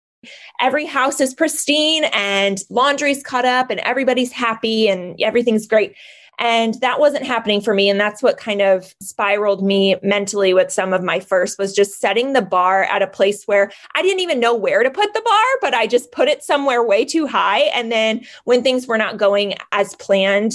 [0.61, 5.95] Every house is pristine and laundry's cut up and everybody's happy and everything's great.
[6.40, 7.90] And that wasn't happening for me.
[7.90, 12.00] And that's what kind of spiraled me mentally with some of my first was just
[12.00, 15.20] setting the bar at a place where I didn't even know where to put the
[15.20, 17.64] bar, but I just put it somewhere way too high.
[17.74, 20.55] And then when things were not going as planned,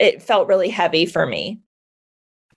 [0.00, 1.60] it felt really heavy for me.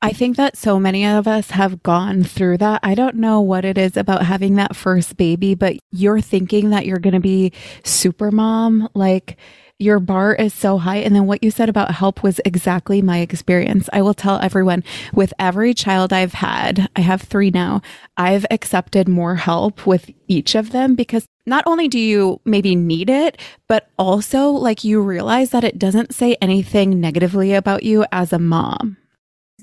[0.01, 2.79] I think that so many of us have gone through that.
[2.83, 6.85] I don't know what it is about having that first baby, but you're thinking that
[6.85, 8.89] you're going to be super mom.
[8.93, 9.37] Like,
[9.79, 10.97] your bar is so high.
[10.97, 13.89] And then what you said about help was exactly my experience.
[13.91, 14.83] I will tell everyone
[15.13, 17.81] with every child I've had, I have three now,
[18.17, 23.09] I've accepted more help with each of them because not only do you maybe need
[23.09, 28.33] it, but also like you realize that it doesn't say anything negatively about you as
[28.33, 28.97] a mom.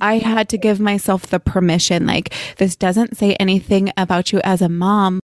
[0.01, 4.63] I had to give myself the permission, like, this doesn't say anything about you as
[4.63, 5.21] a mom,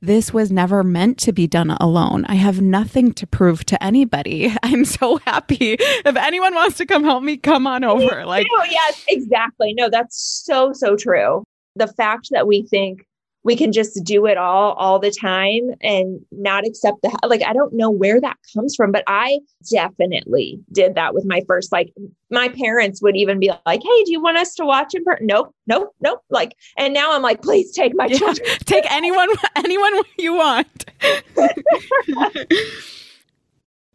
[0.00, 2.24] this was never meant to be done alone.
[2.26, 4.54] I have nothing to prove to anybody.
[4.62, 5.76] I'm so happy.
[5.78, 8.26] If anyone wants to come help me, come on over.
[8.26, 9.74] Like, yes, exactly.
[9.74, 11.44] No, that's so, so true.
[11.76, 13.06] The fact that we think
[13.44, 17.52] we can just do it all all the time and not accept the like i
[17.52, 19.38] don't know where that comes from but i
[19.70, 21.92] definitely did that with my first like
[22.30, 25.26] my parents would even be like hey do you want us to watch in person
[25.26, 28.48] nope nope nope like and now i'm like please take my yeah, children.
[28.64, 30.86] take anyone anyone you want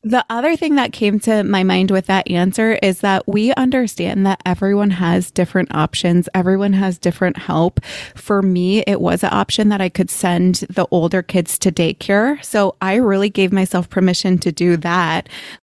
[0.03, 4.25] The other thing that came to my mind with that answer is that we understand
[4.25, 6.29] that everyone has different options.
[6.33, 7.83] Everyone has different help.
[8.15, 12.43] For me, it was an option that I could send the older kids to daycare.
[12.45, 15.27] So I really gave myself permission to do that.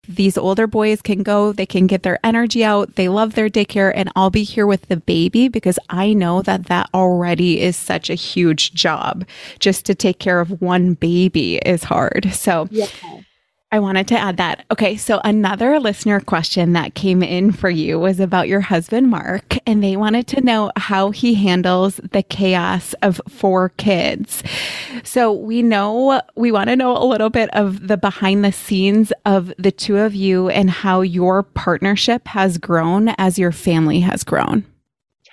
[0.08, 2.96] These older boys can go, they can get their energy out.
[2.96, 6.66] They love their daycare and I'll be here with the baby because I know that
[6.66, 9.24] that already is such a huge job.
[9.58, 12.32] Just to take care of one baby is hard.
[12.35, 12.87] So yeah.
[13.72, 14.66] I wanted to add that.
[14.70, 19.56] Okay, so another listener question that came in for you was about your husband, Mark,
[19.66, 24.42] and they wanted to know how he handles the chaos of four kids.
[25.04, 29.11] So we know, we want to know a little bit of the behind the scenes
[29.24, 34.22] of the two of you and how your partnership has grown as your family has
[34.22, 34.66] grown.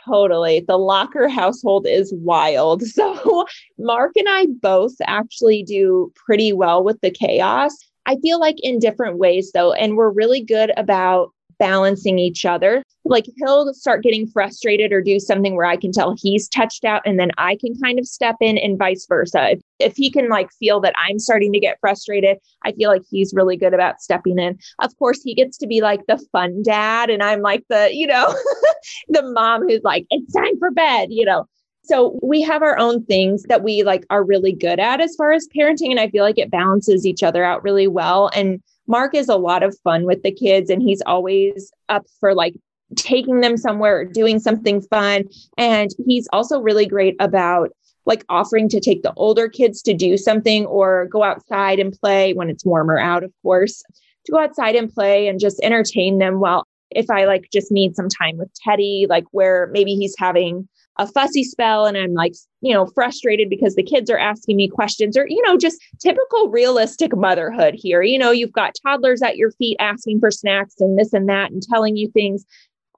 [0.06, 0.62] Totally.
[0.66, 2.84] The Locker household is wild.
[3.00, 3.46] So,
[3.78, 7.76] Mark and I both actually do pretty well with the chaos
[8.10, 12.82] I feel like in different ways though, and we're really good about balancing each other.
[13.06, 17.04] Like he'll start getting frustrated or do something where I can tell he's touched out
[17.06, 19.52] and then I can kind of step in and vice versa.
[19.52, 23.04] If, if he can like feel that I'm starting to get frustrated, I feel like
[23.12, 24.58] he's really good about stepping in.
[24.80, 28.08] Of course, he gets to be like the fun dad and I'm like the, you
[28.08, 28.34] know,
[29.10, 31.46] the mom who's like, it's time for bed, you know.
[31.90, 35.32] So we have our own things that we like are really good at as far
[35.32, 35.90] as parenting.
[35.90, 38.30] And I feel like it balances each other out really well.
[38.36, 42.36] And Mark is a lot of fun with the kids and he's always up for
[42.36, 42.54] like
[42.96, 45.24] taking them somewhere, doing something fun.
[45.58, 47.72] And he's also really great about
[48.06, 52.34] like offering to take the older kids to do something or go outside and play
[52.34, 53.82] when it's warmer out, of course,
[54.28, 57.96] to go outside and play and just entertain them while if I like just need
[57.96, 60.68] some time with Teddy, like where maybe he's having
[61.00, 64.68] a fussy spell and I'm like, you know, frustrated because the kids are asking me
[64.68, 68.02] questions or, you know, just typical realistic motherhood here.
[68.02, 71.52] You know, you've got toddlers at your feet asking for snacks and this and that
[71.52, 72.46] and telling you things.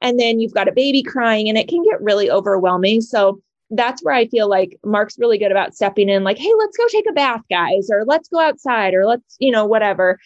[0.02, 3.02] And then you've got a baby crying and it can get really overwhelming.
[3.02, 6.76] So that's where I feel like Mark's really good about stepping in, like, hey, let's
[6.76, 10.20] go take a bath, guys, or let's go outside, or let's, you know, whatever.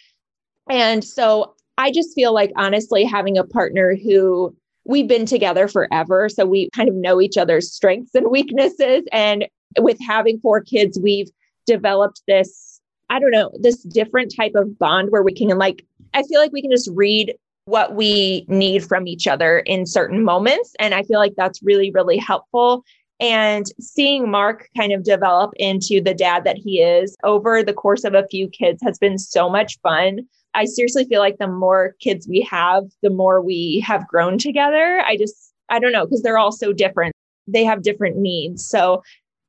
[0.70, 6.30] And so I just feel like honestly having a partner who we've been together forever.
[6.30, 9.04] So we kind of know each other's strengths and weaknesses.
[9.12, 9.48] And
[9.80, 11.30] with having four kids, we've
[11.66, 16.24] developed this, I don't know, this different type of bond where we can, like, I
[16.24, 20.74] feel like we can just read what we need from each other in certain moments.
[20.80, 22.84] And I feel like that's really, really helpful.
[23.20, 28.04] And seeing Mark kind of develop into the dad that he is over the course
[28.04, 30.28] of a few kids has been so much fun.
[30.56, 35.04] I seriously feel like the more kids we have, the more we have grown together.
[35.06, 37.14] I just, I don't know, because they're all so different.
[37.48, 38.66] They have different needs.
[38.66, 39.04] So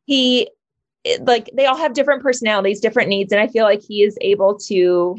[0.04, 0.50] he,
[1.20, 3.32] like, they all have different personalities, different needs.
[3.32, 5.16] And I feel like he is able to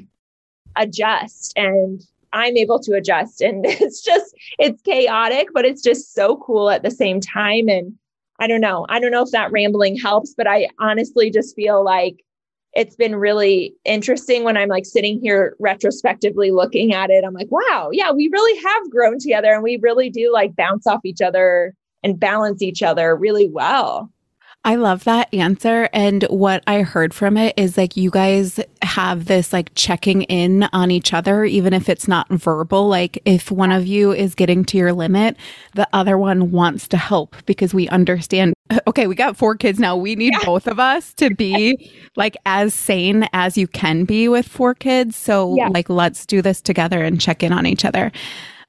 [0.76, 3.42] adjust and I'm able to adjust.
[3.42, 7.70] And it's just, it's chaotic, but it's just so cool at the same time.
[7.70, 7.94] And
[8.40, 8.86] I don't know.
[8.90, 12.24] I don't know if that rambling helps, but I honestly just feel like
[12.74, 17.24] it's been really interesting when I'm like sitting here retrospectively looking at it.
[17.24, 20.86] I'm like, wow, yeah, we really have grown together and we really do like bounce
[20.86, 24.12] off each other and balance each other really well.
[24.68, 25.88] I love that answer.
[25.94, 30.64] And what I heard from it is like you guys have this like checking in
[30.74, 32.90] on each other, even if it's not verbal.
[32.90, 35.38] Like if one of you is getting to your limit,
[35.76, 38.56] the other one wants to help because we understand,
[38.88, 39.96] okay, we got four kids now.
[39.96, 40.44] We need yeah.
[40.44, 45.16] both of us to be like as sane as you can be with four kids.
[45.16, 45.70] So yeah.
[45.70, 48.12] like, let's do this together and check in on each other.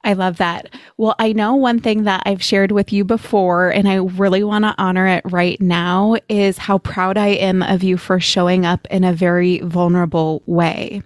[0.05, 0.73] I love that.
[0.97, 4.65] Well, I know one thing that I've shared with you before, and I really want
[4.65, 8.87] to honor it right now, is how proud I am of you for showing up
[8.91, 11.03] in a very vulnerable way.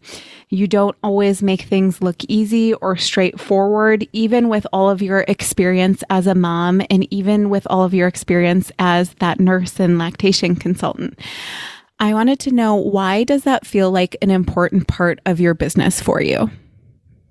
[0.50, 6.05] You don't always make things look easy or straightforward, even with all of your experience
[6.11, 10.55] as a mom and even with all of your experience as that nurse and lactation
[10.55, 11.18] consultant.
[11.98, 16.02] I wanted to know why does that feel like an important part of your business
[16.02, 16.50] for you?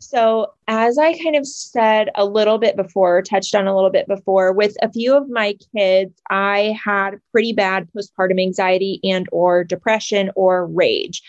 [0.02, 4.08] So, as I kind of said a little bit before, touched on a little bit
[4.08, 9.64] before, with a few of my kids, I had pretty bad postpartum anxiety and or
[9.64, 11.22] depression or rage,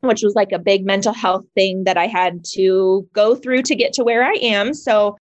[0.00, 3.74] which was like a big mental health thing that I had to go through to
[3.74, 4.74] get to where I am.
[4.74, 5.18] So,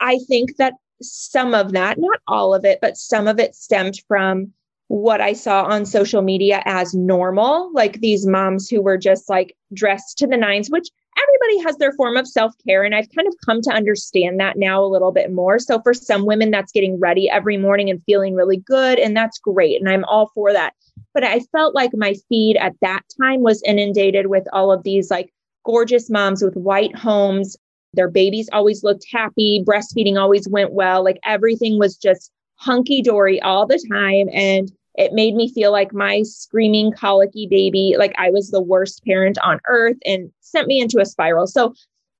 [0.00, 3.98] I think that some of that, not all of it, but some of it stemmed
[4.06, 4.52] from
[4.88, 9.56] what I saw on social media as normal, like these moms who were just like
[9.72, 10.88] dressed to the nines, which
[11.22, 12.82] everybody has their form of self care.
[12.84, 15.58] And I've kind of come to understand that now a little bit more.
[15.58, 18.98] So for some women, that's getting ready every morning and feeling really good.
[18.98, 19.80] And that's great.
[19.80, 20.74] And I'm all for that.
[21.14, 25.10] But I felt like my feed at that time was inundated with all of these
[25.10, 25.32] like
[25.64, 27.56] gorgeous moms with white homes.
[27.94, 29.64] Their babies always looked happy.
[29.66, 31.02] Breastfeeding always went well.
[31.02, 34.28] Like everything was just hunky dory all the time.
[34.32, 39.04] And it made me feel like my screaming colicky baby, like I was the worst
[39.04, 41.46] parent on earth and sent me into a spiral.
[41.46, 41.74] So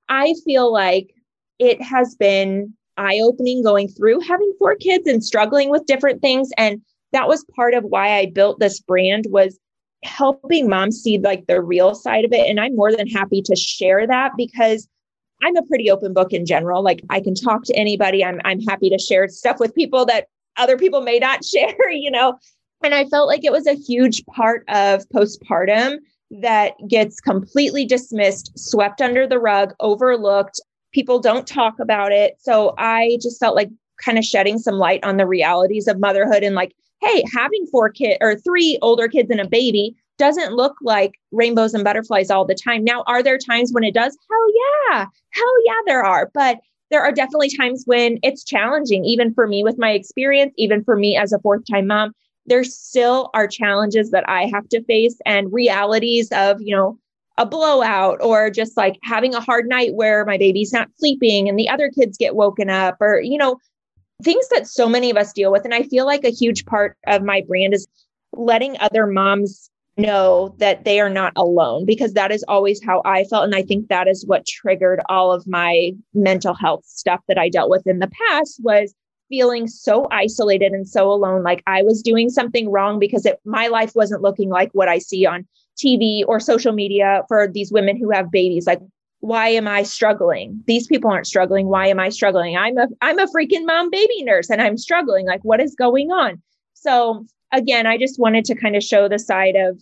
[0.09, 1.14] I feel like
[1.59, 6.50] it has been eye opening going through having four kids and struggling with different things.
[6.56, 9.59] And that was part of why I built this brand was
[10.02, 12.48] helping moms see like the real side of it.
[12.48, 14.88] And I'm more than happy to share that because
[15.42, 16.83] I'm a pretty open book in general.
[16.83, 18.24] Like I can talk to anybody.
[18.24, 22.11] I'm I'm happy to share stuff with people that other people may not share, you
[22.11, 22.38] know.
[22.83, 25.99] And I felt like it was a huge part of postpartum
[26.31, 30.61] that gets completely dismissed, swept under the rug, overlooked.
[30.93, 32.37] People don't talk about it.
[32.38, 33.71] So I just felt like
[34.03, 37.90] kind of shedding some light on the realities of motherhood and like, hey, having four
[37.90, 42.45] kids or three older kids and a baby doesn't look like rainbows and butterflies all
[42.45, 42.85] the time.
[42.85, 44.16] Now, are there times when it does?
[44.31, 45.07] Hell yeah.
[45.31, 46.31] Hell yeah, there are.
[46.33, 46.59] But
[46.90, 50.97] there are definitely times when it's challenging, even for me with my experience, even for
[50.97, 52.12] me as a fourth time mom
[52.46, 56.98] there still are challenges that I have to face and realities of, you know,
[57.38, 61.59] a blowout or just like having a hard night where my baby's not sleeping and
[61.59, 63.57] the other kids get woken up or, you know,
[64.22, 65.64] things that so many of us deal with.
[65.64, 67.87] And I feel like a huge part of my brand is
[68.33, 73.24] letting other moms know that they are not alone because that is always how I
[73.24, 73.44] felt.
[73.44, 77.48] And I think that is what triggered all of my mental health stuff that I
[77.48, 78.94] dealt with in the past was
[79.31, 83.69] feeling so isolated and so alone like i was doing something wrong because it, my
[83.69, 85.47] life wasn't looking like what i see on
[85.81, 88.66] tv or social media for these women who have babies.
[88.66, 88.81] Like
[89.21, 90.62] why am i struggling?
[90.66, 91.69] These people aren't struggling.
[91.69, 92.57] Why am i struggling?
[92.57, 95.27] I'm a i'm a freaking mom baby nurse and i'm struggling.
[95.27, 96.43] Like what is going on?
[96.75, 99.81] So again i just wanted to kind of show the side of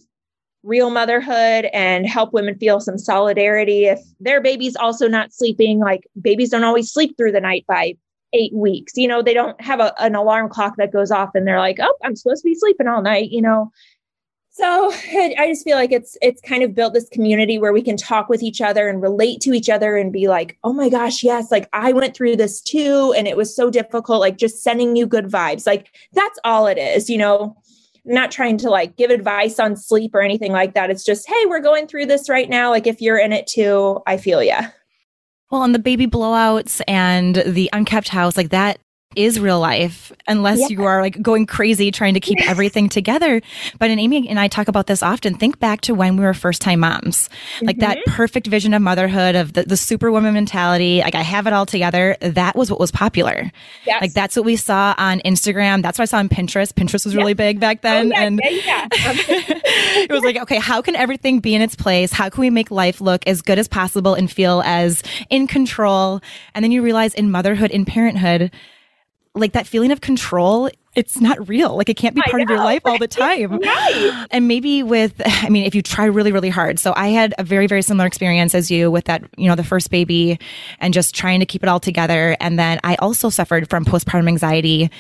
[0.65, 5.79] real motherhood and help women feel some solidarity if their baby's also not sleeping.
[5.79, 7.95] Like babies don't always sleep through the night by
[8.33, 8.97] eight weeks.
[8.97, 11.79] You know, they don't have a, an alarm clock that goes off and they're like,
[11.81, 13.71] oh, I'm supposed to be sleeping all night, you know.
[14.59, 17.97] So I just feel like it's it's kind of built this community where we can
[17.97, 21.23] talk with each other and relate to each other and be like, oh my gosh,
[21.23, 24.21] yes, like I went through this too, and it was so difficult.
[24.21, 27.57] Like just sending you good vibes, like that's all it is, you know.
[28.07, 30.88] I'm not trying to like give advice on sleep or anything like that.
[30.88, 32.71] It's just, hey, we're going through this right now.
[32.71, 34.71] Like if you're in it too, I feel yeah.
[35.51, 38.79] Well, and the baby blowouts and the unkept house, like that
[39.16, 40.66] is real life unless yeah.
[40.68, 43.40] you are like going crazy trying to keep everything together.
[43.79, 45.35] But and Amy and I talk about this often.
[45.35, 47.30] Think back to when we were first time moms,
[47.62, 47.89] like mm-hmm.
[47.89, 51.01] that perfect vision of motherhood of the, the superwoman mentality.
[51.01, 52.16] Like I have it all together.
[52.20, 53.51] That was what was popular.
[53.87, 54.03] Yes.
[54.03, 55.83] Like that's what we saw on Instagram.
[55.83, 56.72] That's what I saw on Pinterest.
[56.74, 58.12] Pinterest was really big back oh, then.
[58.12, 62.12] Oh, yeah, and yeah, it was like, okay, how can everything be in its place?
[62.12, 66.20] How can we make life look as good as possible and feel as in control?
[66.55, 68.53] And then you realize in motherhood, in parenthood,
[69.39, 71.76] like that feeling of control it's not real.
[71.76, 73.59] Like it can't be part of your life all the time.
[73.59, 74.26] right.
[74.32, 76.80] And maybe with, I mean, if you try really, really hard.
[76.80, 79.62] So I had a very, very similar experience as you with that, you know, the
[79.62, 80.41] first baby
[80.80, 82.36] and just trying to keep it all together.
[82.41, 84.91] And then I also suffered from postpartum anxiety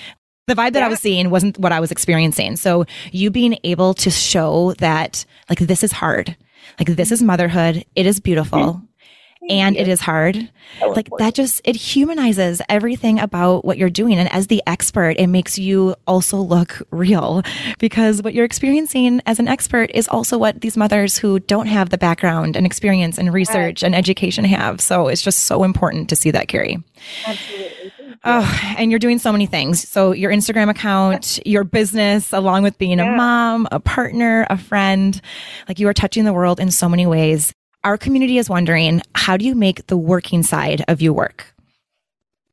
[0.46, 0.86] the vibe that yeah.
[0.86, 2.56] I was seeing wasn't what I was experiencing.
[2.56, 6.34] So you being able to show that like this is hard.
[6.78, 7.14] Like this mm-hmm.
[7.14, 7.84] is motherhood.
[7.94, 8.82] It is beautiful
[9.48, 10.50] and it is hard.
[10.80, 15.26] Like that just it humanizes everything about what you're doing and as the expert it
[15.26, 17.42] makes you also look real
[17.78, 21.90] because what you're experiencing as an expert is also what these mothers who don't have
[21.90, 23.84] the background and experience and research right.
[23.84, 24.80] and education have.
[24.80, 26.82] So it's just so important to see that Carrie.
[27.26, 27.92] Absolutely.
[28.24, 29.88] Oh, and you're doing so many things.
[29.88, 33.14] So your Instagram account, your business, along with being yeah.
[33.14, 35.20] a mom, a partner, a friend,
[35.68, 37.52] like you are touching the world in so many ways.
[37.88, 41.54] Our community is wondering how do you make the working side of you work?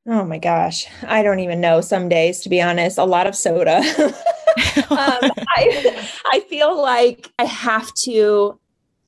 [0.07, 0.87] Oh my gosh.
[1.03, 2.97] I don't even know some days, to be honest.
[2.97, 3.79] A lot of soda.
[4.89, 8.57] um, I, I feel like I have to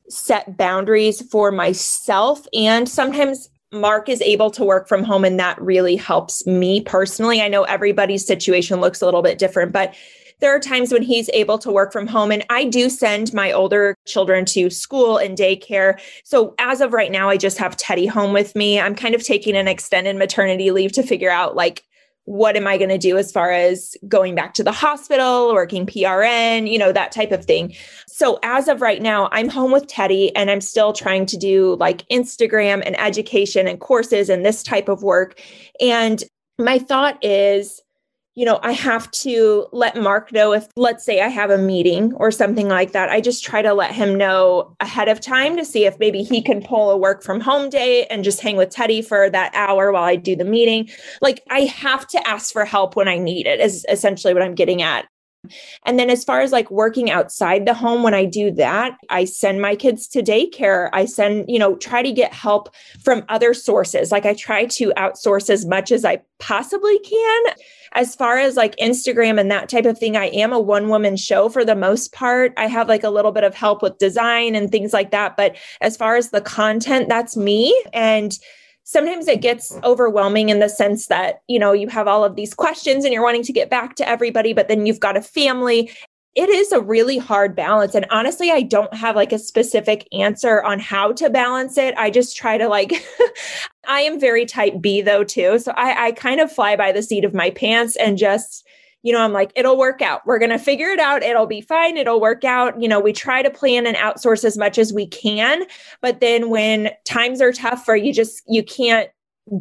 [0.10, 2.46] set boundaries for myself.
[2.54, 7.42] And sometimes Mark is able to work from home, and that really helps me personally.
[7.42, 9.96] I know everybody's situation looks a little bit different, but
[10.40, 13.52] there are times when he's able to work from home and I do send my
[13.52, 16.00] older children to school and daycare.
[16.24, 18.80] So as of right now, I just have Teddy home with me.
[18.80, 21.84] I'm kind of taking an extended maternity leave to figure out like,
[22.26, 25.86] what am I going to do as far as going back to the hospital, working
[25.86, 27.74] PRN, you know, that type of thing.
[28.06, 31.78] So as of right now, I'm home with Teddy and I'm still trying to do
[31.80, 35.42] like Instagram and education and courses and this type of work.
[35.80, 36.22] And
[36.60, 37.82] my thought is,
[38.38, 42.14] you know, I have to let Mark know if, let's say, I have a meeting
[42.14, 43.10] or something like that.
[43.10, 46.44] I just try to let him know ahead of time to see if maybe he
[46.44, 49.92] can pull a work from home day and just hang with Teddy for that hour
[49.92, 50.88] while I do the meeting.
[51.20, 54.54] Like, I have to ask for help when I need it, is essentially what I'm
[54.54, 55.08] getting at.
[55.86, 59.26] And then as far as like working outside the home, when I do that, I
[59.26, 60.90] send my kids to daycare.
[60.94, 62.74] I send, you know, try to get help
[63.04, 64.12] from other sources.
[64.12, 67.44] Like I try to outsource as much as I possibly can.
[67.94, 71.16] As far as like Instagram and that type of thing, I am a one woman
[71.16, 72.54] show for the most part.
[72.58, 75.38] I have like a little bit of help with design and things like that.
[75.38, 77.80] But as far as the content, that's me.
[77.94, 78.38] And
[78.88, 79.84] sometimes it gets mm-hmm.
[79.84, 83.24] overwhelming in the sense that, you know, you have all of these questions and you're
[83.24, 85.92] wanting to get back to everybody, but then you've got a family.
[86.36, 87.96] It is a really hard balance.
[87.96, 91.96] And honestly, I don't have like a specific answer on how to balance it.
[91.98, 92.94] I just try to like,
[93.88, 95.60] I am very type B though, too.
[95.60, 98.66] So I, I kind of fly by the seat of my pants and just,
[99.08, 100.26] you know, I'm like, it'll work out.
[100.26, 101.24] We're going to figure it out.
[101.24, 101.96] It'll be fine.
[101.96, 102.82] It'll work out.
[102.82, 105.64] You know, we try to plan and outsource as much as we can.
[106.02, 109.10] But then when times are tough or you just, you can't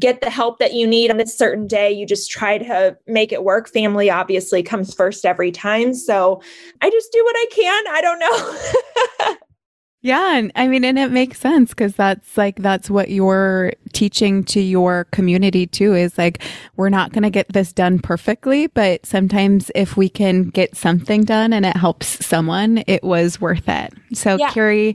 [0.01, 3.31] get the help that you need on this certain day, you just try to make
[3.31, 3.69] it work.
[3.69, 5.95] Family obviously comes first every time.
[5.95, 6.43] So
[6.83, 7.85] I just do what I can.
[7.87, 9.37] I don't know.
[10.07, 10.37] Yeah.
[10.37, 14.61] And I mean, and it makes sense because that's like, that's what you're teaching to
[14.61, 16.41] your community too is like,
[16.77, 21.25] we're not going to get this done perfectly, but sometimes if we can get something
[21.25, 23.95] done and it helps someone, it was worth it.
[24.15, 24.53] So, yeah.
[24.53, 24.95] Carrie,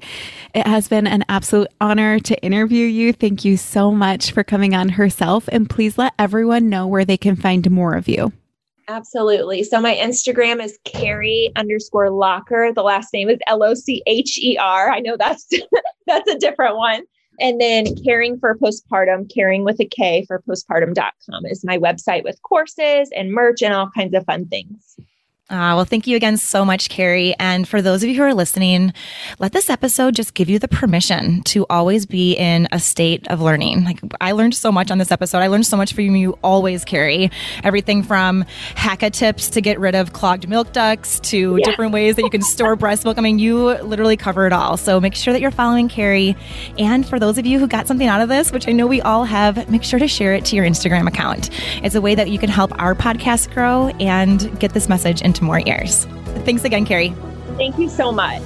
[0.53, 3.12] it has been an absolute honor to interview you.
[3.12, 5.49] Thank you so much for coming on herself.
[5.51, 8.32] And please let everyone know where they can find more of you.
[8.92, 9.64] Absolutely.
[9.64, 12.76] So my Instagram is Carrie underscore Locher.
[12.76, 14.92] The last name is L O C H E R.
[14.92, 15.48] I know that's
[16.08, 17.04] that's a different one.
[17.39, 22.42] And then caring for postpartum, caring with a K for postpartum.com is my website with
[22.42, 24.98] courses and merch and all kinds of fun things.
[25.52, 27.36] Uh, well, thank you again so much, Carrie.
[27.38, 28.93] And for those of you who are listening,
[29.38, 33.41] let this episode just give you the permission to always be in a state of
[33.41, 33.84] learning.
[33.84, 35.39] Like I learned so much on this episode.
[35.39, 37.32] I learned so much from you always, Carrie.
[37.66, 38.45] Everything from
[38.76, 41.66] Haakaa tips to get rid of clogged milk ducts to yeah.
[41.66, 43.18] different ways that you can store breast milk.
[43.18, 44.78] I mean, you literally cover it all.
[44.78, 46.38] So make sure that you're following Carrie.
[46.80, 49.02] And for those of you who got something out of this, which I know we
[49.02, 51.49] all have, make sure to share it to your Instagram account.
[51.84, 55.41] It's a way that you can help our podcast grow and get this message into
[55.42, 56.06] more ears.
[56.46, 57.14] Thanks again, Carrie.
[57.58, 58.42] Thank you so much.